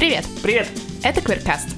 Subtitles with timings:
[0.00, 0.24] Привет!
[0.42, 0.66] Привет!
[1.02, 1.68] Это Квиркаст.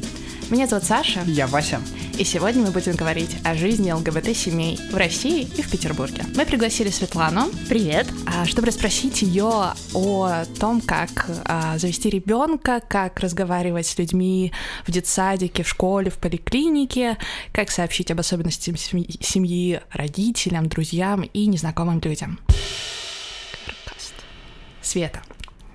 [0.48, 1.24] Меня зовут Саша.
[1.26, 1.80] Я Вася.
[2.16, 6.22] И сегодня мы будем говорить о жизни ЛГБТ-семей в России и в Петербурге.
[6.36, 7.50] Мы пригласили Светлану.
[7.68, 8.06] Привет.
[8.24, 14.52] а, Чтобы расспросить ее о том, как а, завести ребенка, как разговаривать с людьми
[14.86, 17.18] в детсадике, в школе, в поликлинике,
[17.50, 22.38] как сообщить об особенностях семьи, семьи родителям, друзьям и незнакомым людям.
[24.80, 25.22] Света,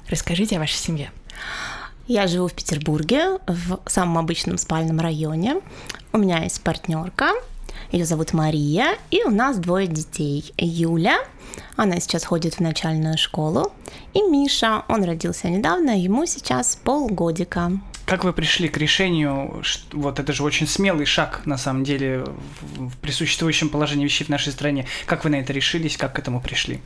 [0.08, 1.12] расскажите о вашей семье.
[2.08, 5.58] Я живу в Петербурге, в самом обычном спальном районе.
[6.14, 7.34] У меня есть партнерка,
[7.92, 10.54] ее зовут Мария, и у нас двое детей.
[10.58, 11.20] Юля,
[11.76, 13.74] она сейчас ходит в начальную школу,
[14.14, 17.74] и Миша, он родился недавно, ему сейчас полгодика.
[18.06, 22.24] Как вы пришли к решению, что, вот это же очень смелый шаг, на самом деле,
[22.62, 24.86] в, в присуществующем положении вещей в нашей стране.
[25.06, 26.80] Как вы на это решились, как к этому пришли?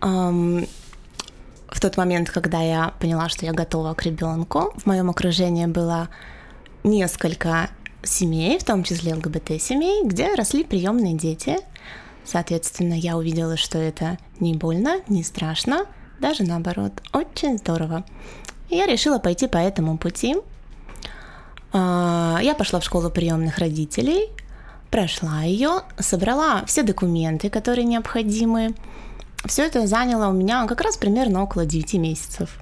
[0.00, 0.66] В
[1.84, 6.08] тот момент, когда я поняла, что я готова к ребенку, в моем окружении было
[6.82, 7.68] несколько
[8.02, 11.58] семей, в том числе ЛГБТ-семей, где росли приемные дети.
[12.24, 15.84] Соответственно, я увидела, что это не больно, не страшно,
[16.20, 18.06] даже наоборот, очень здорово.
[18.70, 20.36] И я решила пойти по этому пути.
[21.74, 24.30] А, Я пошла в школу приемных родителей,
[24.90, 28.74] прошла ее, собрала все документы, которые необходимы.
[29.44, 32.58] Все это заняло у меня как раз примерно около 9 месяцев.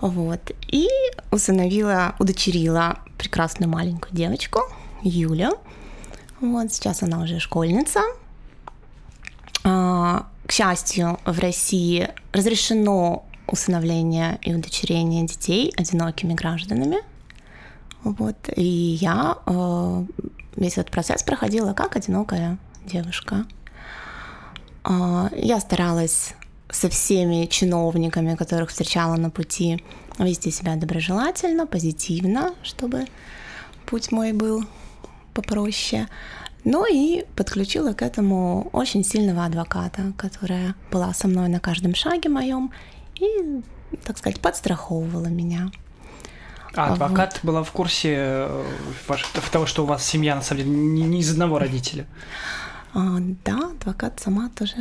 [0.00, 0.52] Вот.
[0.68, 0.88] И
[1.30, 4.60] усыновила, удочерила прекрасную маленькую девочку,
[5.02, 5.58] Юлю.
[6.40, 8.00] Вот, сейчас она уже школьница.
[9.64, 16.98] А, К счастью, в России разрешено усыновление и удочерение детей одинокими гражданами.
[18.02, 18.36] Вот.
[18.54, 20.04] И я э,
[20.56, 23.46] весь этот процесс проходила как одинокая девушка.
[24.88, 26.34] А, Я старалась
[26.70, 29.82] со всеми чиновниками, которых встречала на пути,
[30.18, 33.06] вести себя доброжелательно, позитивно, чтобы
[33.84, 34.64] путь мой был
[35.34, 36.08] попроще.
[36.64, 42.28] Ну и подключила к этому очень сильного адвоката, которая была со мной на каждом шаге
[42.28, 42.72] моем
[43.16, 43.62] и,
[44.04, 45.70] так сказать, подстраховывала меня.
[46.74, 48.64] А адвокат была в курсе э,
[49.50, 52.06] того, что у вас семья, на самом деле, не, не из одного родителя.
[52.96, 54.74] А, да, адвокат сама тоже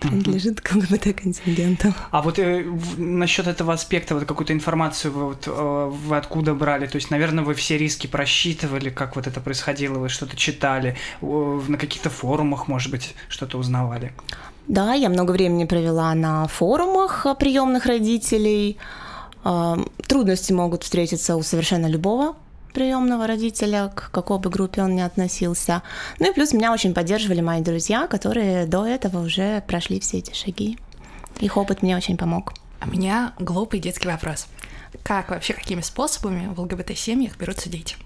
[0.00, 1.94] принадлежит к ЛГБТ-контингенту.
[2.10, 6.54] А вот э, в- насчет этого аспекта, вот какую-то информацию вы, вот, э, вы откуда
[6.54, 6.86] брали?
[6.86, 11.60] То есть, наверное, вы все риски просчитывали, как вот это происходило, вы что-то читали, э,
[11.68, 14.12] на каких-то форумах, может быть, что-то узнавали.
[14.68, 18.76] Да, я много времени провела на форумах приемных родителей.
[19.44, 22.36] А, Трудности могут встретиться у совершенно любого
[22.76, 25.82] приемного родителя, к какой бы группе он ни относился.
[26.18, 30.34] Ну и плюс меня очень поддерживали мои друзья, которые до этого уже прошли все эти
[30.34, 30.78] шаги.
[31.40, 32.52] Их опыт мне очень помог.
[32.80, 34.46] А у меня глупый детский вопрос.
[35.02, 37.96] Как вообще, какими способами в ЛГБТ-семьях берутся дети?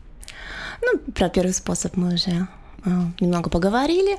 [0.83, 4.19] Ну, про первый способ мы уже э, немного поговорили.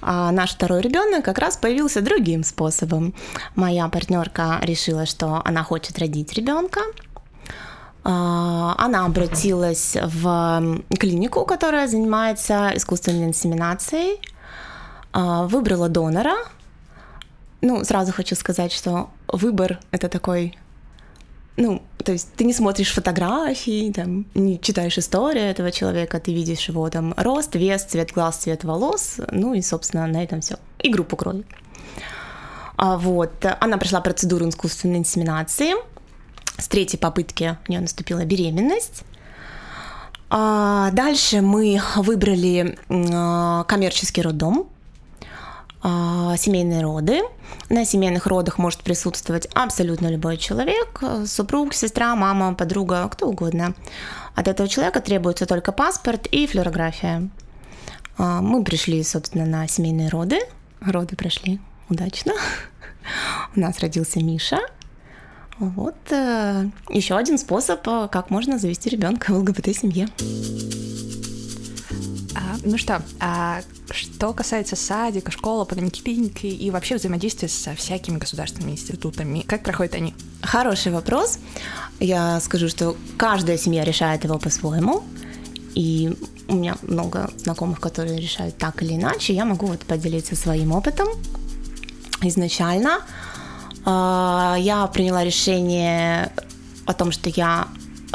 [0.00, 3.14] А наш второй ребенок как раз появился другим способом.
[3.54, 6.80] Моя партнерка решила, что она хочет родить ребенка.
[8.04, 14.20] Она обратилась в клинику, которая занимается искусственной инсеминацией,
[15.12, 16.34] а, выбрала донора.
[17.60, 20.56] Ну, сразу хочу сказать, что выбор это такой
[21.56, 26.68] ну, то есть ты не смотришь фотографии, там, не читаешь историю этого человека, ты видишь
[26.68, 30.56] его там рост, вес, цвет глаз, цвет волос, ну и, собственно, на этом все.
[30.78, 31.44] И группу крови.
[32.76, 35.74] А вот, она прошла процедуру искусственной инсеминации.
[36.62, 39.02] С третьей попытки у нее наступила беременность.
[40.30, 44.68] А дальше мы выбрали а, коммерческий роддом,
[45.82, 47.22] а, семейные роды.
[47.68, 53.74] На семейных родах может присутствовать абсолютно любой человек, супруг, сестра, мама, подруга, кто угодно.
[54.36, 57.28] От этого человека требуется только паспорт и флюорография.
[58.18, 60.38] А, Мы пришли, собственно, на семейные роды.
[60.80, 62.34] Роды прошли удачно.
[63.56, 64.60] У нас родился Миша.
[65.62, 65.94] Вот
[66.90, 70.08] еще один способ, э, как можно завести ребенка в ЛГБТ-семье.
[72.34, 73.60] А, ну что, а
[73.92, 80.14] что касается садика, школы, поликлиники и вообще взаимодействия со всякими государственными институтами, как проходят они?
[80.42, 81.38] Хороший вопрос.
[82.00, 85.04] Я скажу, что каждая семья решает его по-своему.
[85.76, 86.12] И
[86.48, 89.32] у меня много знакомых, которые решают так или иначе.
[89.32, 91.06] Я могу вот поделиться своим опытом.
[92.20, 93.31] Изначально э,
[93.84, 96.32] я приняла решение
[96.86, 97.68] о том, что я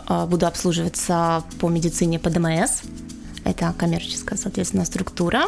[0.08, 2.82] э, буду обслуживаться по медицине по ДМС.
[3.44, 5.46] Это коммерческая, соответственно, структура,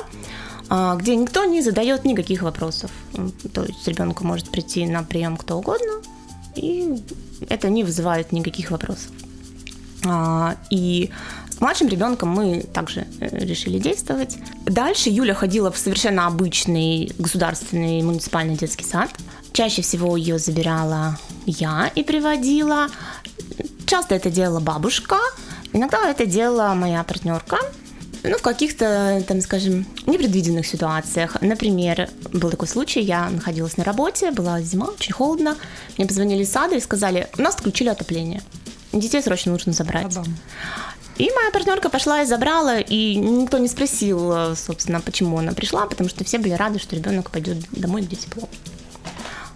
[0.70, 2.92] э, где никто не задает никаких вопросов.
[3.54, 6.02] То есть ребенку может прийти на прием кто угодно,
[6.56, 7.04] и
[7.50, 9.12] это не вызывает никаких вопросов.
[10.06, 11.12] А, и
[11.60, 14.38] младшим ребенком мы также э, решили действовать.
[14.66, 19.10] Дальше Юля ходила в совершенно обычный государственный муниципальный детский сад.
[19.54, 22.88] Чаще всего ее забирала я и приводила.
[23.86, 25.18] Часто это делала бабушка,
[25.74, 27.58] иногда это делала моя партнерка.
[28.22, 31.38] Ну, в каких-то, там, скажем, непредвиденных ситуациях.
[31.42, 35.56] Например, был такой случай, я находилась на работе, была зима, очень холодно.
[35.98, 38.42] Мне позвонили из сада и сказали, у нас отключили отопление.
[38.92, 40.18] Детей срочно нужно забрать.
[41.20, 46.10] И моя партнерка пошла и забрала, и никто не спросил, собственно, почему она пришла, потому
[46.10, 48.48] что все были рады, что ребенок пойдет домой, где тепло.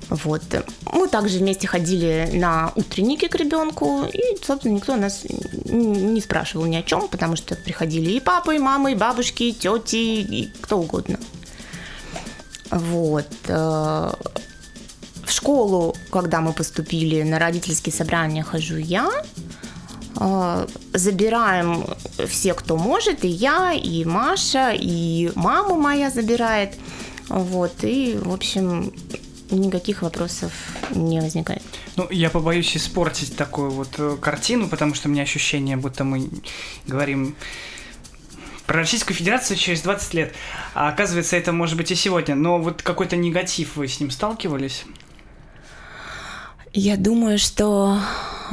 [0.10, 0.44] Вот.
[0.92, 5.24] Мы также вместе ходили на утренники к ребенку, и, собственно, никто нас
[5.66, 9.54] не спрашивал ни о чем, потому что приходили и папы, и мамы, и бабушки, и
[9.54, 11.18] тети, и кто угодно.
[12.70, 13.28] Вот.
[13.48, 14.12] Э,
[15.26, 19.10] в школу, когда мы поступили, на родительские собрания хожу я.
[20.20, 21.86] Э, забираем
[22.28, 26.76] все, кто может, и я, и Маша, и мама моя забирает.
[27.30, 28.94] Вот, и, в общем,
[29.50, 30.52] никаких вопросов
[30.92, 31.64] не возникает.
[31.96, 36.30] Ну, я побоюсь испортить такую вот э, картину, потому что у меня ощущение, будто мы
[36.88, 37.36] говорим
[38.66, 40.34] про Российскую Федерацию через 20 лет.
[40.74, 42.36] А оказывается, это может быть и сегодня.
[42.36, 44.86] Но вот какой-то негатив вы с ним сталкивались?
[46.74, 48.00] Я думаю, что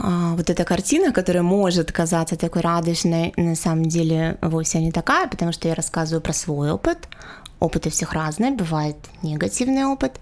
[0.03, 5.29] а, вот эта картина, которая может казаться такой радужной, на самом деле вовсе не такая,
[5.29, 7.09] потому что я рассказываю про свой опыт.
[7.59, 10.19] Опыты всех разные, бывает негативный опыт.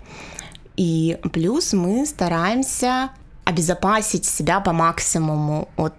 [0.76, 3.10] И плюс мы стараемся
[3.44, 5.94] обезопасить себя по максимуму от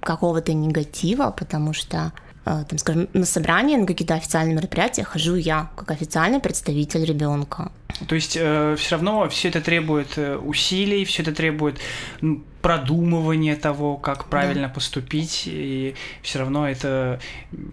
[0.00, 2.12] какого-то негатива, потому что
[2.44, 7.70] там, скажем, на собрание, на какие-то официальные мероприятия хожу я, как официальный представитель ребенка.
[8.08, 11.78] То есть э, все равно все это требует э, усилий, все это требует
[12.20, 14.74] ну, продумывания того, как правильно да.
[14.74, 17.20] поступить, и все равно это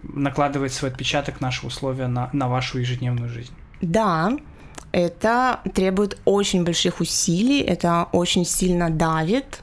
[0.02, 3.52] накладывает свой отпечаток наши условия на, на вашу ежедневную жизнь.
[3.80, 4.32] Да,
[4.92, 9.60] это требует очень больших усилий, это очень сильно давит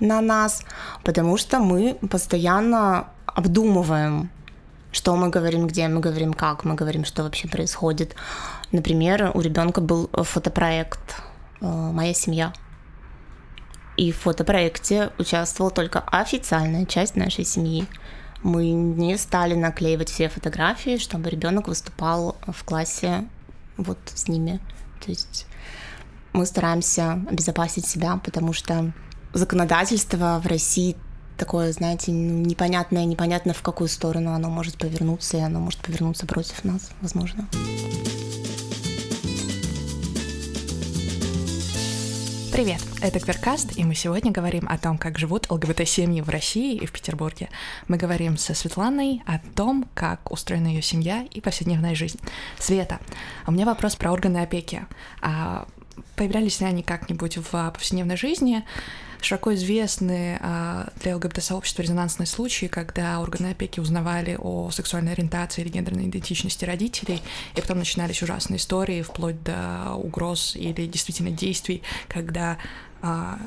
[0.00, 0.62] на нас,
[1.04, 4.30] потому что мы постоянно обдумываем,
[4.96, 8.16] что мы говорим, где мы говорим, как мы говорим, что вообще происходит.
[8.72, 11.22] Например, у ребенка был фотопроект
[11.60, 12.54] э, «Моя семья».
[13.98, 17.86] И в фотопроекте участвовала только официальная часть нашей семьи.
[18.42, 23.28] Мы не стали наклеивать все фотографии, чтобы ребенок выступал в классе
[23.76, 24.60] вот с ними.
[25.04, 25.46] То есть
[26.32, 28.92] мы стараемся обезопасить себя, потому что
[29.34, 30.96] законодательство в России
[31.36, 36.26] такое, знаете, ну, непонятное, непонятно в какую сторону оно может повернуться, и оно может повернуться
[36.26, 37.46] против нас, возможно.
[42.52, 46.86] Привет, это Кверкаст, и мы сегодня говорим о том, как живут ЛГБТ-семьи в России и
[46.86, 47.50] в Петербурге.
[47.86, 52.18] Мы говорим со Светланой о том, как устроена ее семья и повседневная жизнь.
[52.58, 52.98] Света,
[53.46, 54.86] у меня вопрос про органы опеки.
[55.20, 55.68] А
[56.14, 58.64] появлялись ли они как-нибудь в повседневной жизни?
[59.20, 65.68] Широко известны а, для ЛГБТ-сообщества резонансные случаи, когда органы опеки узнавали о сексуальной ориентации или
[65.68, 67.22] гендерной идентичности родителей,
[67.54, 72.58] и потом начинались ужасные истории, вплоть до угроз или действительно действий, когда
[73.02, 73.38] а,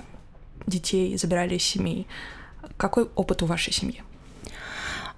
[0.68, 2.08] детей забирали из семей.
[2.78, 4.04] Какой опыт у вашей семьи?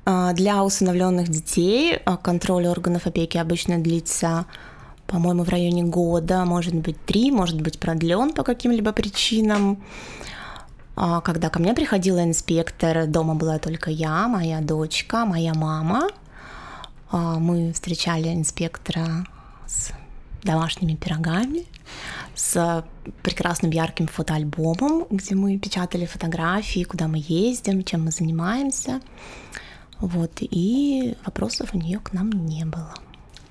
[0.05, 4.45] А, для усыновленных детей контроль органов опеки обычно длится
[5.11, 9.83] по-моему, в районе года, может быть, три, может быть, продлен по каким-либо причинам.
[10.95, 16.09] А, когда ко мне приходила инспектор, дома была только я, моя дочка, моя мама.
[17.09, 19.25] А, мы встречали инспектора
[19.67, 19.91] с
[20.43, 21.65] домашними пирогами,
[22.35, 22.83] с
[23.21, 29.01] прекрасным ярким фотоальбомом, где мы печатали фотографии, куда мы ездим, чем мы занимаемся.
[29.99, 32.93] Вот, и вопросов у нее к нам не было.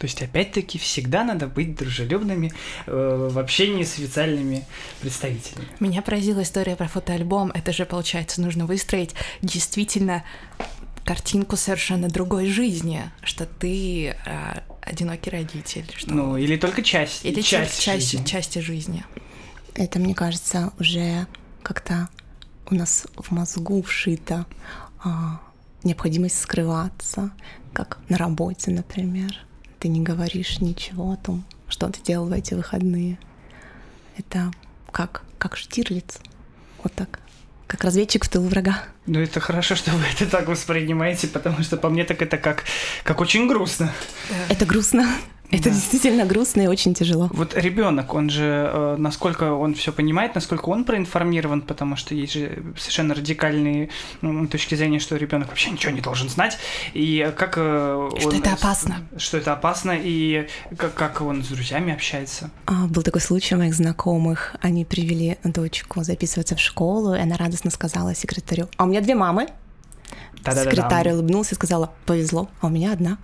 [0.01, 2.55] То есть, опять-таки, всегда надо быть дружелюбными
[2.87, 4.65] э, в общении с официальными
[5.03, 5.69] представителями.
[5.79, 7.51] Меня поразила история про фотоальбом.
[7.51, 10.25] Это же, получается, нужно выстроить действительно
[11.05, 15.85] картинку совершенно другой жизни, что ты э, одинокий родитель.
[15.95, 16.15] Что...
[16.15, 17.27] Ну, или только часть.
[17.27, 18.25] Или часть, часть жизни.
[18.25, 19.05] части жизни.
[19.75, 21.27] Это, мне кажется, уже
[21.63, 22.09] как-то
[22.71, 24.47] у нас в мозгу вшито
[25.05, 25.43] а,
[25.83, 27.33] необходимость скрываться,
[27.75, 29.45] как на работе, например
[29.81, 33.19] ты не говоришь ничего о том, что ты делал в эти выходные.
[34.17, 34.53] Это
[34.93, 36.19] как, как Штирлиц.
[36.85, 37.19] Вот так.
[37.67, 38.83] Как разведчик в тылу врага.
[39.07, 42.65] Ну, это хорошо, что вы это так воспринимаете, потому что по мне так это как,
[43.05, 43.91] как очень грустно.
[44.49, 45.09] Это грустно.
[45.51, 45.71] Это да.
[45.71, 47.29] действительно грустно и очень тяжело.
[47.33, 52.35] Вот ребенок, он же, э, насколько он все понимает, насколько он проинформирован, потому что есть
[52.35, 53.91] же совершенно радикальные
[54.21, 56.59] ну, точки зрения, что ребенок вообще ничего не должен знать.
[56.95, 58.99] И как э, что он, это опасно.
[59.17, 62.51] Что это опасно, и как, как он с друзьями общается.
[62.67, 64.55] А, был такой случай у моих знакомых.
[64.61, 69.17] Они привели дочку записываться в школу, и она радостно сказала секретарю: А у меня две
[69.17, 69.49] мамы.
[70.45, 73.19] Секретарь улыбнулся и сказала: Повезло, а у меня одна.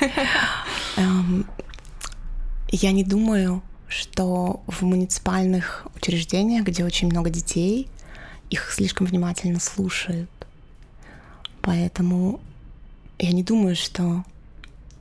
[0.96, 1.46] Эм,
[2.68, 7.88] я не думаю, что в муниципальных учреждениях, где очень много детей,
[8.50, 10.30] их слишком внимательно слушают.
[11.62, 12.40] Поэтому
[13.18, 14.24] я не думаю, что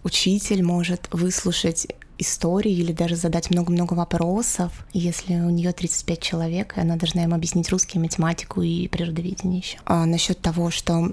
[0.03, 6.81] учитель может выслушать истории или даже задать много-много вопросов, если у нее 35 человек, и
[6.81, 9.77] она должна им объяснить русский, математику и природоведение еще.
[9.85, 11.11] А насчет того, что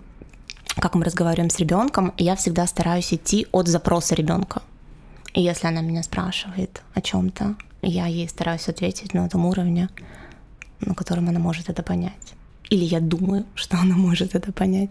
[0.76, 4.62] как мы разговариваем с ребенком, я всегда стараюсь идти от запроса ребенка.
[5.34, 9.88] И если она меня спрашивает о чем-то, я ей стараюсь ответить на этом уровне,
[10.80, 12.34] на котором она может это понять.
[12.68, 14.90] Или я думаю, что она может это понять.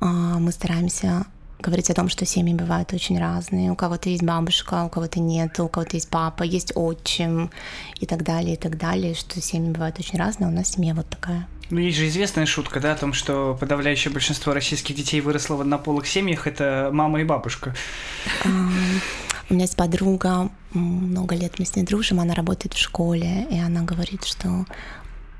[0.00, 1.26] А, мы стараемся
[1.60, 3.70] говорить о том, что семьи бывают очень разные.
[3.70, 7.50] У кого-то есть бабушка, у кого-то нет, у кого-то есть папа, есть отчим
[7.98, 10.48] и так далее, и так далее, что семьи бывают очень разные.
[10.48, 11.48] У нас семья вот такая.
[11.68, 15.60] Ну, есть же известная шутка, да, о том, что подавляющее большинство российских детей выросло в
[15.62, 17.74] однополых семьях, это мама и бабушка.
[18.44, 23.58] У меня есть подруга, много лет мы с ней дружим, она работает в школе, и
[23.58, 24.64] она говорит, что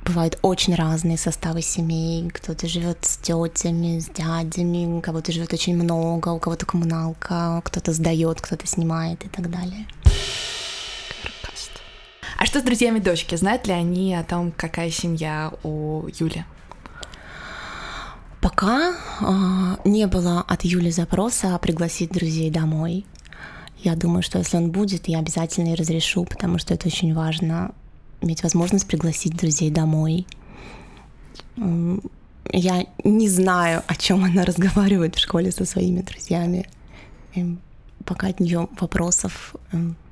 [0.06, 2.30] бывают очень разные составы семей.
[2.30, 7.92] Кто-то живет с тетями, с дядями, у кого-то живет очень много, у кого-то коммуналка, кто-то
[7.92, 9.86] сдает, кто-то снимает и так далее.
[12.38, 13.34] А что с друзьями дочки?
[13.34, 16.44] Знают ли они о том, какая семья у Юли?
[18.42, 23.06] Пока э, не было от Юли запроса пригласить друзей домой.
[23.78, 27.72] Я думаю, что если он будет, я обязательно и разрешу, потому что это очень важно
[28.20, 30.26] иметь возможность пригласить друзей домой.
[32.52, 36.68] Я не знаю, о чем она разговаривает в школе со своими друзьями.
[37.34, 37.56] И
[38.04, 39.54] пока от нее вопросов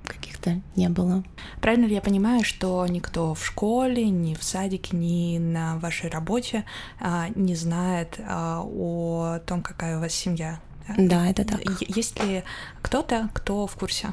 [0.05, 1.25] каких-то не было.
[1.61, 6.65] Правильно ли я понимаю, что никто в школе, ни в садике, ни на вашей работе
[7.01, 10.61] а, не знает а, о том, какая у вас семья?
[10.99, 11.61] Да, это так.
[11.81, 12.45] Есть ли
[12.83, 14.13] кто-то, кто в курсе?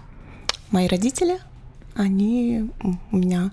[0.69, 1.39] Мои родители,
[1.95, 2.69] они
[3.11, 3.51] у меня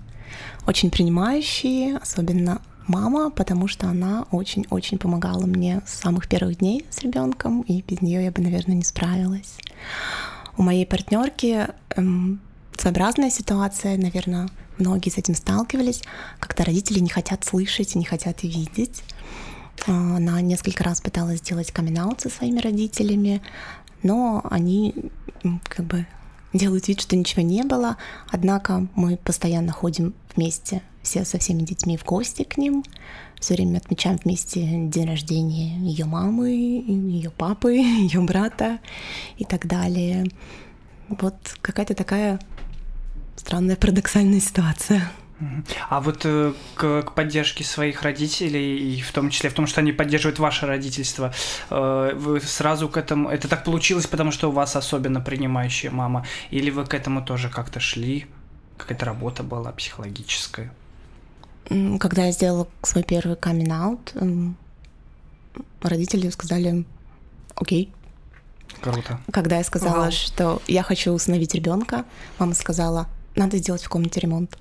[0.66, 7.00] очень принимающие, особенно мама, потому что она очень-очень помогала мне с самых первых дней с
[7.00, 9.56] ребенком, и без нее я бы, наверное, не справилась.
[10.56, 12.40] У моей партнерки эм,
[12.76, 16.02] своеобразная ситуация, наверное, многие с этим сталкивались,
[16.40, 19.02] когда родители не хотят слышать не хотят видеть.
[19.86, 23.42] А, она несколько раз пыталась сделать камин со своими родителями,
[24.02, 24.94] но они
[25.64, 26.06] как бы
[26.52, 27.96] делают вид, что ничего не было.
[28.30, 32.84] Однако мы постоянно ходим вместе все со всеми детьми в гости к ним
[33.40, 38.78] все время отмечаем вместе день рождения ее мамы, ее папы, ее брата
[39.36, 40.26] и так далее.
[41.08, 42.38] Вот какая-то такая
[43.36, 45.10] странная парадоксальная ситуация.
[45.88, 49.80] А вот э, к, к поддержке своих родителей, и в том числе в том, что
[49.80, 51.32] они поддерживают ваше родительство,
[51.70, 53.28] э, вы сразу к этому...
[53.28, 56.26] Это так получилось, потому что у вас особенно принимающая мама?
[56.50, 58.26] Или вы к этому тоже как-то шли?
[58.76, 60.72] Какая-то работа была психологическая?
[62.00, 64.14] Когда я сделала свой первый камин-аут,
[65.82, 66.84] родители сказали
[67.54, 67.92] «Окей».
[68.80, 69.20] Круто.
[69.32, 70.12] Когда я сказала, Вау.
[70.12, 72.04] что я хочу установить ребенка,
[72.38, 74.58] мама сказала «Надо сделать в комнате ремонт».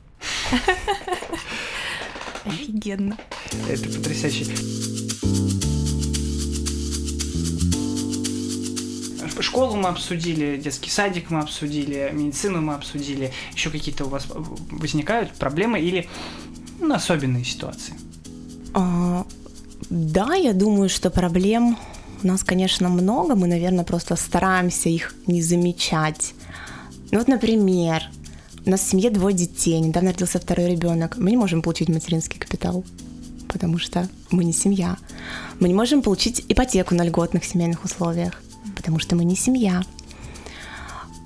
[2.45, 3.17] Офигенно.
[3.69, 4.45] Это потрясающе.
[9.57, 13.31] Школу мы обсудили, детский садик мы обсудили, медицину мы обсудили.
[13.53, 16.07] Еще какие-то у вас возникают проблемы или
[16.79, 17.95] ну, особенные ситуации?
[18.75, 19.25] А,
[19.89, 21.75] да, я думаю, что проблем
[22.21, 23.35] у нас, конечно, много.
[23.35, 26.35] Мы, наверное, просто стараемся их не замечать.
[27.11, 28.03] Ну вот, например,
[28.67, 31.17] у нас в семье двое детей, недавно родился второй ребенок.
[31.17, 32.83] Мы не можем получить материнский капитал,
[33.47, 34.97] потому что мы не семья.
[35.61, 38.43] Мы не можем получить ипотеку на льготных семейных условиях,
[38.75, 39.83] потому что мы не семья.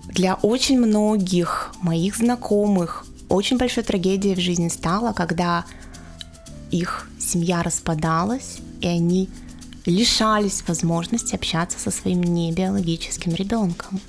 [0.10, 5.66] Для очень многих моих знакомых очень большой трагедией в жизни стало, когда
[6.70, 9.30] их семья распадалась, и они
[9.88, 14.00] лишались возможности общаться со своим небиологическим ребенком.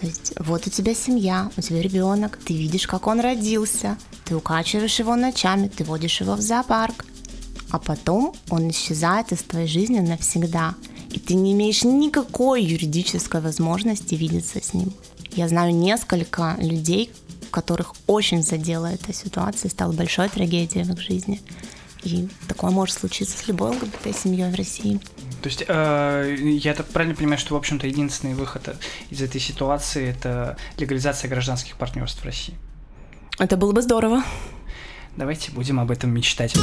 [0.00, 4.36] То есть вот у тебя семья, у тебя ребенок, ты видишь, как он родился, ты
[4.36, 7.04] укачиваешь его ночами, ты водишь его в зоопарк,
[7.70, 10.74] а потом он исчезает из твоей жизни навсегда.
[11.10, 14.92] и ты не имеешь никакой юридической возможности видеться с ним.
[15.32, 17.10] Я знаю несколько людей,
[17.50, 21.40] которых очень задела эта ситуация, стала большой трагедией в их жизни.
[22.04, 25.00] И такое может случиться с любой ЛГБТ-семьей в России.
[25.42, 28.76] То есть э, я так правильно понимаю, что, в общем-то, единственный выход
[29.10, 32.54] из этой ситуации– это легализация гражданских партнерств в России?
[33.38, 34.24] Это было бы здорово.
[35.16, 36.54] Давайте будем об этом мечтать.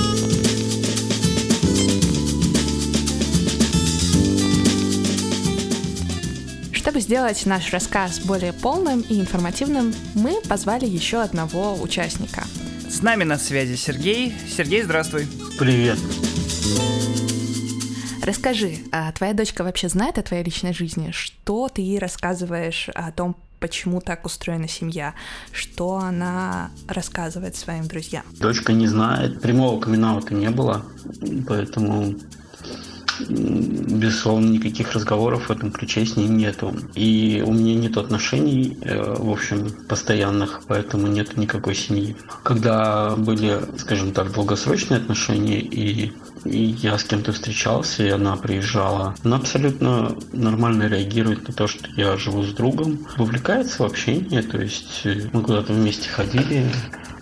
[6.74, 12.44] Чтобы сделать наш рассказ более полным и информативным, мы позвали еще одного участника.
[12.90, 14.34] С нами на связи Сергей.
[14.48, 15.28] Сергей, здравствуй.
[15.58, 15.98] Привет.
[18.26, 21.12] Расскажи, а твоя дочка вообще знает о твоей личной жизни?
[21.12, 25.14] Что ты ей рассказываешь о том, почему так устроена семья?
[25.52, 28.24] Что она рассказывает своим друзьям?
[28.40, 29.42] Дочка не знает.
[29.42, 30.84] Прямого камин не было,
[31.48, 32.16] поэтому
[33.20, 36.76] безусловно, никаких разговоров в этом ключе с ней нету.
[36.96, 42.16] И у меня нет отношений, э, в общем, постоянных, поэтому нет никакой семьи.
[42.44, 46.14] Когда были, скажем так, долгосрочные отношения, и, и
[46.46, 52.18] я с кем-то встречался, и она приезжала, она абсолютно нормально реагирует на то, что я
[52.18, 56.66] живу с другом, вовлекается в общение, то есть э, мы куда-то вместе ходили,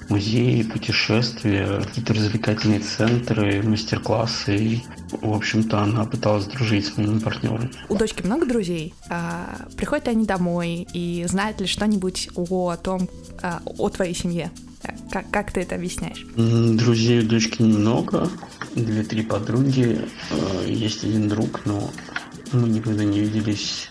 [0.09, 4.83] музеи, путешествия, какие-то развлекательные центры, мастер-классы.
[5.11, 7.71] В общем-то, она пыталась дружить с моим партнером.
[7.89, 8.93] У дочки много друзей?
[9.09, 13.09] А, приходят они домой и знают ли что-нибудь о том,
[13.41, 14.51] а, о твоей семье?
[15.09, 16.25] Как, как ты это объясняешь?
[16.35, 18.29] Друзей у дочки немного,
[18.75, 21.91] две-три подруги, э, есть один друг, но
[22.51, 23.89] мы никогда не виделись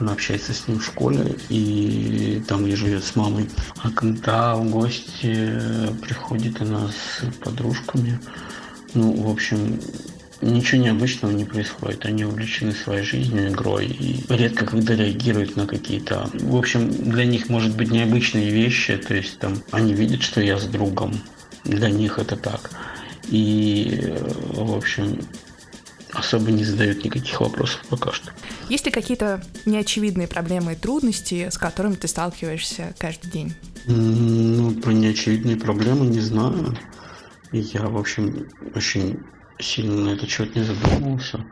[0.00, 3.48] она общается с ним в школе и там, где живет с мамой.
[3.78, 5.52] А когда в гости
[6.02, 8.18] приходит она с подружками,
[8.94, 9.78] ну, в общем,
[10.40, 12.06] ничего необычного не происходит.
[12.06, 16.28] Они увлечены своей жизнью, игрой и редко когда реагируют на какие-то...
[16.34, 20.58] В общем, для них может быть необычные вещи, то есть там они видят, что я
[20.58, 21.14] с другом.
[21.64, 22.70] Для них это так.
[23.28, 24.12] И,
[24.52, 25.18] в общем,
[26.12, 28.32] особо не задают никаких вопросов пока что.
[28.68, 33.54] Есть ли какие-то неочевидные проблемы и трудности, с которыми ты сталкиваешься каждый день?
[33.86, 36.76] Ну, про неочевидные проблемы не знаю.
[37.52, 39.18] Я, в общем, очень
[39.58, 41.44] сильно на этот счет не задумывался.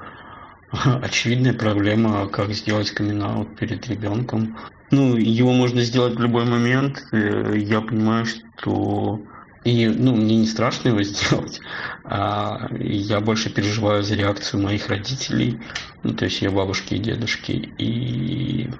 [0.72, 4.56] Очевидная проблема, как сделать камин перед ребенком.
[4.90, 7.02] Ну, его можно сделать в любой момент.
[7.12, 9.24] Э, я понимаю, что
[9.64, 11.60] и, ну, мне не страшно его сделать.
[12.04, 15.62] А я больше переживаю за реакцию моих родителей,
[16.02, 18.70] ну, то есть ее бабушки и дедушки, и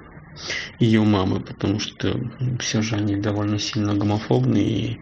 [0.79, 2.19] ее мамы, потому что
[2.59, 5.01] все же они довольно сильно гомофобны, и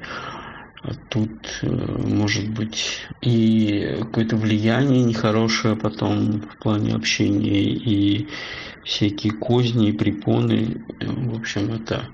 [1.09, 8.27] тут э, может быть и какое-то влияние нехорошее потом в плане общения, и
[8.83, 10.83] всякие козни, и препоны.
[10.99, 12.07] В общем, это,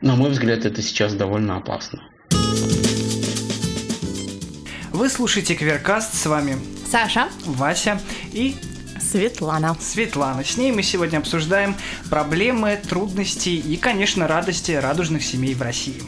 [0.00, 2.02] на мой взгляд, это сейчас довольно опасно.
[4.92, 7.98] Вы слушаете Кверкаст, с вами Саша, Вася
[8.32, 8.54] и
[9.00, 9.74] Светлана.
[9.80, 10.44] Светлана.
[10.44, 11.74] С ней мы сегодня обсуждаем
[12.10, 16.02] проблемы, трудности и, конечно, радости радужных семей в России.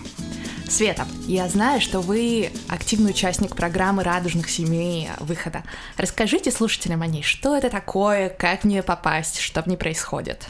[0.74, 5.62] Света, я знаю, что вы активный участник программы «Радужных семей выхода».
[5.96, 10.48] Расскажите слушателям о ней, что это такое, как в нее попасть, что в ней происходит.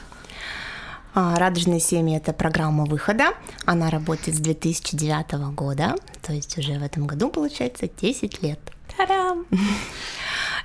[1.12, 3.34] А, «Радужные семьи»— это программа выхода.
[3.66, 8.60] Она работает с 2009 года, то есть уже в этом году, получается, 10 лет.
[8.96, 9.44] Та-дам!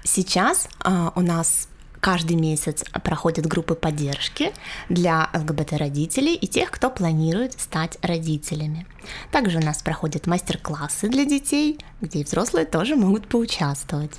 [0.05, 1.67] Сейчас а, у нас
[1.99, 4.51] каждый месяц проходят группы поддержки
[4.89, 8.85] для ЛГБТ-родителей и тех, кто планирует стать родителями.
[9.31, 14.13] Также у нас проходят мастер-классы для детей, где и взрослые тоже могут поучаствовать.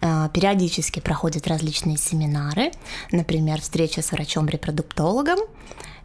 [0.00, 2.72] Э, периодически проходят различные семинары,
[3.12, 5.38] например, встреча с врачом-репродуктологом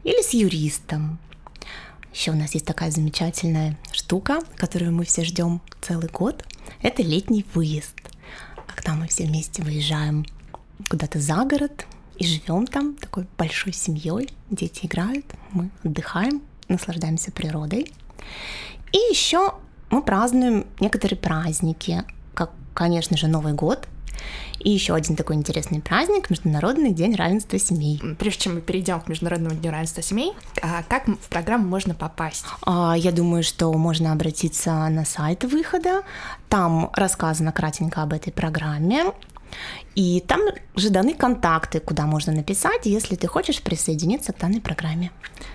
[0.03, 1.19] или с юристом.
[2.13, 6.45] Еще у нас есть такая замечательная штука, которую мы все ждем целый год.
[6.81, 7.95] Это летний выезд,
[8.67, 10.25] когда мы все вместе выезжаем
[10.89, 11.85] куда-то за город
[12.17, 14.29] и живем там такой большой семьей.
[14.49, 17.91] Дети играют, мы отдыхаем, наслаждаемся природой.
[18.91, 19.55] И еще
[19.89, 23.87] мы празднуем некоторые праздники, как, конечно же, Новый год,
[24.59, 28.01] и еще один такой интересный праздник– Международный день равенства семей.
[28.17, 32.45] Прежде чем мы перейдем к Международному дню равенства семей, а как в программу можно попасть?
[32.61, 36.03] А, я думаю, что можно обратиться на сайт выхода.
[36.47, 39.05] Там рассказано кратенько об этой программе.
[39.95, 40.41] И там
[40.75, 45.11] же даны контакты, куда можно написать, если ты хочешь присоединиться к данной программе.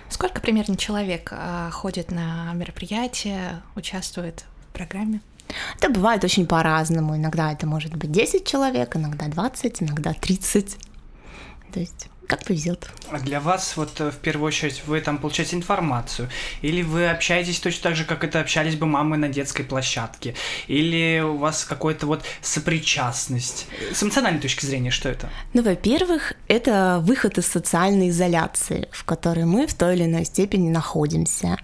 [0.09, 5.21] Сколько примерно человек а, ходит на мероприятия, участвует в программе?
[5.77, 7.17] Это бывает очень по-разному.
[7.17, 10.77] Иногда это может быть 10 человек, иногда 20, иногда 30.
[11.73, 12.87] То есть как повезет.
[13.11, 16.29] А для вас, вот э, в первую очередь, вы там получаете информацию,
[16.61, 20.35] или вы общаетесь точно так же, как это общались бы мамы на детской площадке,
[20.67, 23.65] или у вас какой-то вот сопричастность.
[23.91, 25.29] С эмоциональной точки зрения, что это?
[25.53, 30.69] Ну, во-первых, это выход из социальной изоляции, в которой мы в той или иной степени
[30.69, 31.57] находимся.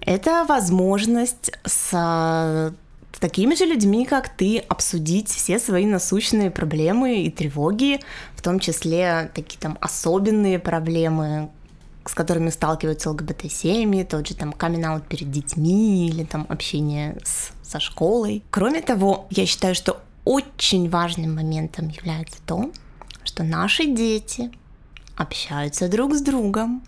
[0.00, 2.72] Это возможность с
[3.24, 8.00] такими же людьми, как ты, обсудить все свои насущные проблемы и тревоги,
[8.36, 11.48] в том числе такие там особенные проблемы,
[12.04, 17.80] с которыми сталкиваются ЛГБТ-семьи, тот же там камин перед детьми или там общение с, со
[17.80, 18.42] школой.
[18.50, 22.72] Кроме того, я считаю, что очень важным моментом является то,
[23.24, 24.52] что наши дети
[25.16, 26.82] общаются друг с другом,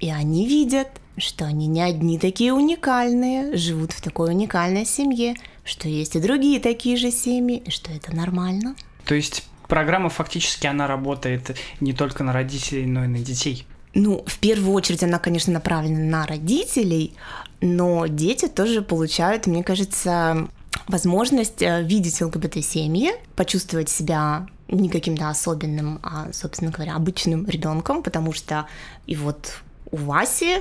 [0.00, 5.88] и они видят, что они не одни такие уникальные, живут в такой уникальной семье, что
[5.88, 8.74] есть и другие такие же семьи, и что это нормально.
[9.04, 13.66] То есть программа фактически она работает не только на родителей, но и на детей.
[13.94, 17.14] Ну, в первую очередь она, конечно, направлена на родителей,
[17.62, 20.48] но дети тоже получают, мне кажется,
[20.86, 28.32] возможность э, видеть ЛГБТ-семьи, почувствовать себя не каким-то особенным, а, собственно говоря, обычным ребенком, потому
[28.32, 28.66] что
[29.06, 30.58] и вот у Васи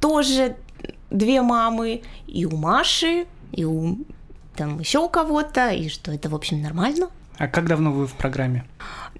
[0.00, 0.56] тоже
[1.10, 3.98] две мамы, и у Маши, и у
[4.54, 7.10] там еще у кого-то, и что это, в общем, нормально.
[7.38, 8.64] А как давно вы в программе?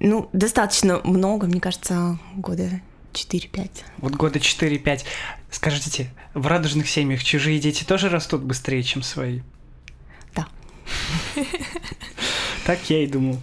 [0.01, 2.81] Ну, достаточно много, мне кажется, года
[3.13, 3.71] 4-5.
[3.99, 5.05] Вот года 4-5.
[5.51, 9.41] Скажите, в радужных семьях чужие дети тоже растут быстрее, чем свои?
[10.35, 10.47] Да.
[12.65, 13.39] Так я и думал.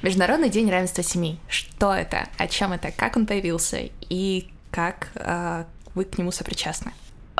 [0.00, 1.40] Международный день равенства семей.
[1.48, 2.28] Что это?
[2.36, 2.92] О чем это?
[2.92, 3.90] Как он появился?
[4.08, 5.64] И как э,
[5.96, 6.92] вы к нему сопричастны?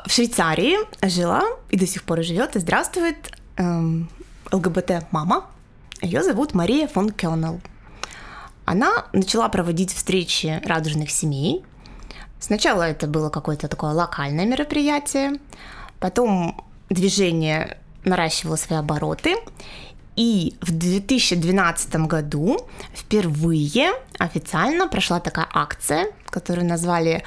[0.04, 4.10] В Швейцарии жила и до сих пор живет и здравствует эм,
[4.50, 5.46] ЛГБТ-мама.
[6.02, 7.60] Ее зовут Мария фон Кённел.
[8.64, 11.64] Она начала проводить встречи радужных семей.
[12.40, 15.34] Сначала это было какое-то такое локальное мероприятие,
[16.00, 19.36] потом движение наращивало свои обороты,
[20.18, 22.58] и в 2012 году
[22.92, 27.22] впервые официально прошла такая акция, которую назвали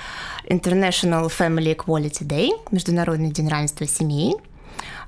[0.49, 4.35] International Family Equality Day, Международный день равенства семей.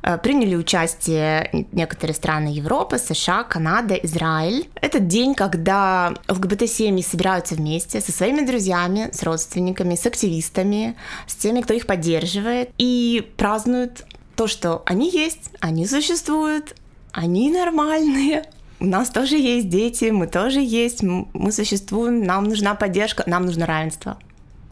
[0.01, 4.69] Э, приняли участие некоторые страны Европы, США, Канада, Израиль.
[4.75, 10.95] Это день, когда ЛГБТ-семьи собираются вместе со своими друзьями, с родственниками, с активистами,
[11.27, 14.05] с теми, кто их поддерживает, и празднуют
[14.37, 16.75] то, что они есть, они существуют,
[17.13, 18.43] они нормальные,
[18.79, 23.65] у нас тоже есть дети, мы тоже есть, мы существуем, нам нужна поддержка, нам нужно
[23.65, 24.17] равенство.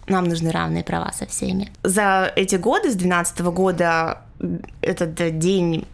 [0.07, 1.71] Нам нужны равные права со всеми.
[1.83, 4.23] За эти годы, с 2012 года,
[4.81, 5.85] этот день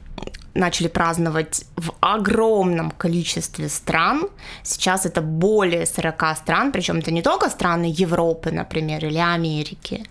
[0.56, 4.30] начали праздновать в огромном количестве стран.
[4.64, 10.06] Сейчас это более 40 стран, причем это не только страны Европы, например, или Америки.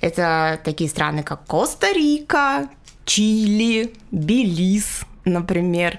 [0.00, 2.68] Это такие страны, как Коста-Рика,
[3.04, 5.98] Чили, Белиз, например.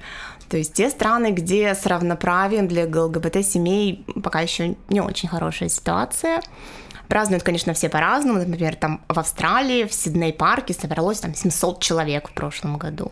[0.49, 6.41] То есть те страны, где с равноправием для ЛГБТ-семей пока еще не очень хорошая ситуация.
[7.07, 8.39] Празднуют, конечно, все по-разному.
[8.39, 13.11] Например, там в Австралии, в Сидней-парке собралось там 700 человек в прошлом году.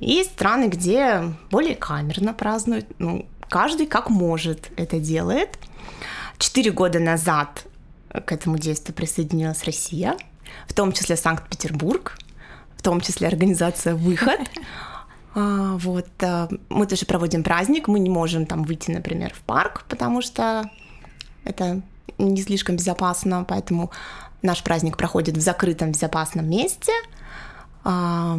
[0.00, 2.86] И страны, где более камерно празднуют.
[2.98, 5.58] Ну, каждый как может это делает.
[6.38, 7.64] Четыре года назад
[8.08, 10.16] к этому действию присоединилась Россия,
[10.66, 12.18] в том числе Санкт-Петербург,
[12.76, 14.40] в том числе организация «Выход»,
[15.34, 19.84] а, вот, а, мы тоже проводим праздник, мы не можем там выйти, например, в парк,
[19.88, 20.70] потому что
[21.44, 21.80] это
[22.18, 23.90] не слишком безопасно, поэтому
[24.42, 26.92] наш праздник проходит в закрытом безопасном месте.
[27.84, 28.38] А,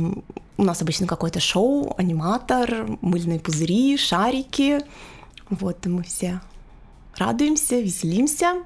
[0.58, 4.80] у нас обычно какое-то шоу, аниматор, мыльные пузыри, шарики.
[5.50, 6.42] Вот, мы все
[7.18, 8.64] радуемся, веселимся.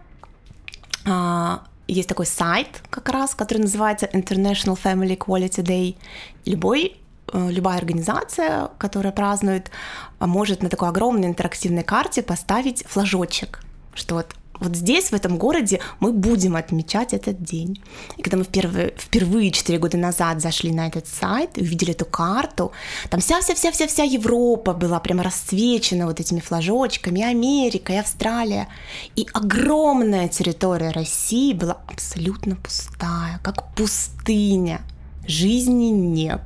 [1.87, 5.95] Есть такой сайт как раз, который называется International Family Equality Day.
[6.43, 6.99] Любой
[7.33, 9.71] любая организация, которая празднует,
[10.19, 13.61] может на такой огромной интерактивной карте поставить флажочек,
[13.93, 17.83] что вот вот здесь, в этом городе, мы будем отмечать этот день.
[18.17, 22.05] И когда мы впервые, впервые 4 года назад зашли на этот сайт и увидели эту
[22.05, 22.71] карту,
[23.09, 28.67] там вся-вся-вся-вся-вся Европа была прямо расцвечена вот этими флажочками, и Америка, и Австралия.
[29.15, 34.81] И огромная территория России была абсолютно пустая, как пустыня.
[35.27, 36.41] Жизни нет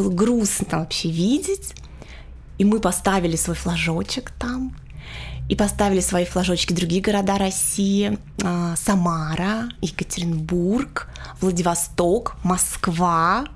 [0.00, 1.74] было грустно вообще видеть.
[2.58, 4.74] И мы поставили свой флажочек там.
[5.48, 8.18] И поставили свои флажочки другие города России.
[8.42, 11.08] А, Самара, Екатеринбург,
[11.40, 13.46] Владивосток, Москва.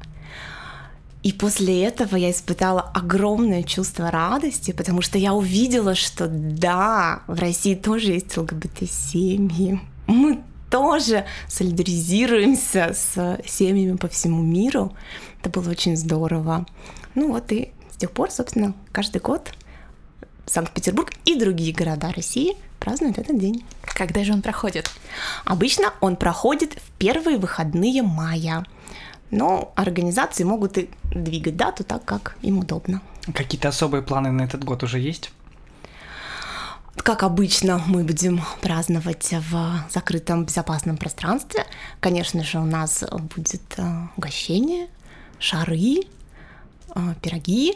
[1.23, 7.39] И после этого я испытала огромное чувство радости, потому что я увидела, что да, в
[7.39, 9.81] России тоже есть ЛГБТ-семьи.
[10.07, 14.95] Мы тоже солидаризируемся с семьями по всему миру.
[15.45, 16.65] Это было очень здорово.
[17.15, 19.53] Ну вот и с тех пор, собственно, каждый год
[20.47, 23.63] Санкт-Петербург и другие города России празднуют этот день.
[23.83, 24.91] Когда же он проходит?
[25.45, 28.65] Обычно он проходит в первые выходные мая.
[29.31, 33.03] Но организации могут и двигать дату так, как им удобно.
[33.35, 35.31] Какие-то особые планы на этот год уже есть?
[36.97, 41.67] Как обычно, мы будем праздновать в закрытом безопасном пространстве.
[42.01, 43.05] Конечно же, у нас
[43.35, 43.83] будет э,
[44.17, 44.87] угощение,
[45.45, 46.01] шары,
[46.95, 47.75] э, пироги.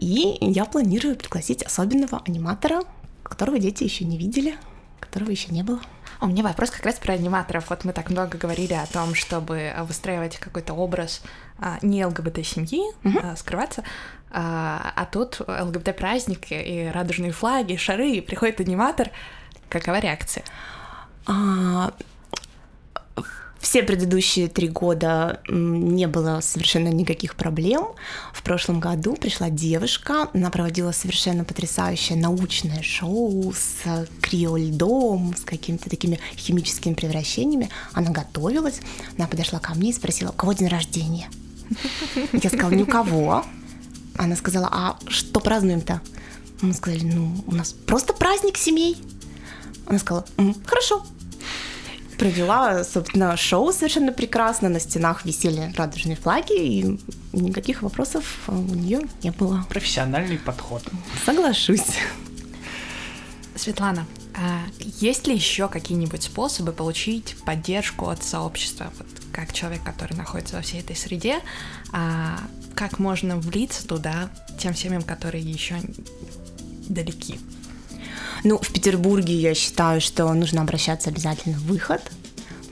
[0.00, 2.82] И я планирую пригласить особенного аниматора,
[3.22, 4.56] которого дети еще не видели,
[4.98, 5.80] которого еще не было.
[6.20, 7.70] У меня вопрос как раз про аниматоров.
[7.70, 11.22] Вот мы так много говорили о том, чтобы выстраивать какой-то образ
[11.58, 13.18] а, не ЛГБТ-семьи, угу.
[13.22, 13.84] а, скрываться,
[14.30, 19.10] а, а тут ЛГБТ-праздник и радужные флаги, шары, и приходит аниматор.
[19.68, 20.44] Какова реакция?
[21.26, 21.92] А,
[23.70, 27.86] все предыдущие три года не было совершенно никаких проблем.
[28.32, 35.88] В прошлом году пришла девушка, она проводила совершенно потрясающее научное шоу с криольдом, с какими-то
[35.88, 37.70] такими химическими превращениями.
[37.92, 38.80] Она готовилась,
[39.16, 41.30] она подошла ко мне и спросила, у кого день рождения?
[42.32, 43.44] Я сказала, ни у кого.
[44.16, 46.00] Она сказала, а что празднуем-то?
[46.60, 48.96] Мы сказали, ну, у нас просто праздник семей.
[49.86, 50.26] Она сказала,
[50.66, 51.06] хорошо,
[52.20, 54.68] провела, собственно, шоу совершенно прекрасно.
[54.68, 56.98] На стенах висели радужные флаги, и
[57.32, 59.64] никаких вопросов у нее не было.
[59.70, 60.82] Профессиональный подход.
[61.24, 61.96] Соглашусь.
[63.56, 64.60] Светлана, а
[65.00, 68.92] есть ли еще какие-нибудь способы получить поддержку от сообщества?
[68.98, 71.40] Вот как человек, который находится во всей этой среде,
[71.90, 72.38] а
[72.74, 75.76] как можно влиться туда тем семьям, которые еще
[76.88, 77.38] далеки?
[78.42, 82.00] Ну, в Петербурге я считаю, что нужно обращаться обязательно в выход,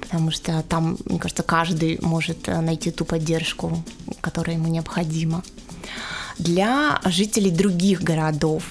[0.01, 3.83] потому что там, мне кажется, каждый может э, найти ту поддержку,
[4.23, 5.43] которая ему необходима.
[6.39, 8.65] Для жителей других городов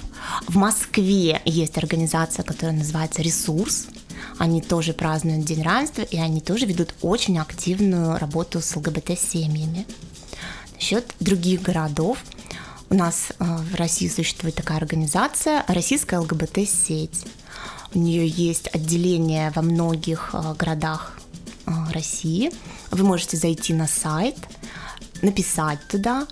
[0.48, 3.88] в Москве есть организация, которая называется «Ресурс»,
[4.40, 9.86] они тоже празднуют День равенства, и они тоже ведут очень активную работу с ЛГБТ-семьями.
[10.76, 12.24] Насчет других городов–
[12.90, 17.26] у нас э, в России существует такая организация Российская ЛГБТ-сеть.
[17.94, 21.18] У нее есть отделение во многих э, городах
[21.66, 22.52] э, России.
[22.92, 24.36] Вы можете зайти на сайт,
[25.22, 26.28] написать туда,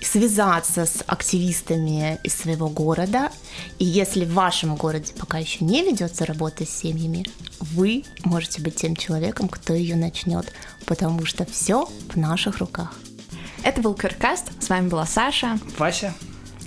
[0.00, 3.30] связаться с активистами из своего города.
[3.78, 7.26] И если в вашем городе пока еще не ведется работа с семьями,
[7.60, 10.52] вы можете быть тем человеком, кто ее начнет,
[10.86, 12.94] потому что все в наших руках.
[13.62, 14.50] Это был Кыркаст.
[14.62, 15.58] С вами была Саша.
[15.78, 16.14] Вася.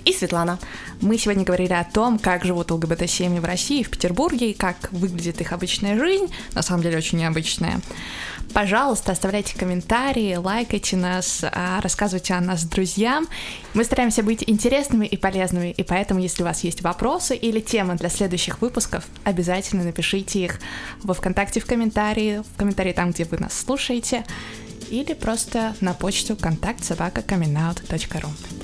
[0.04, 0.58] И Светлана.
[1.00, 5.40] Мы сегодня говорили о том, как живут ЛГБТ-семьи в России, в Петербурге, и как выглядит
[5.40, 7.80] их обычная жизнь, на самом деле очень необычная.
[8.52, 13.26] Пожалуйста, оставляйте комментарии, лайкайте нас, а, рассказывайте о нас друзьям.
[13.72, 17.94] Мы стараемся быть интересными и полезными, и поэтому, если у вас есть вопросы или темы
[17.94, 20.60] для следующих выпусков, обязательно напишите их
[21.02, 24.24] во ВКонтакте в комментарии, в комментарии там, где вы нас слушаете
[24.92, 27.22] или просто на почту контакт собака.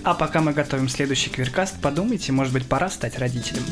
[0.05, 3.65] А пока мы готовим следующий квиркаст, подумайте, может быть, пора стать родителем.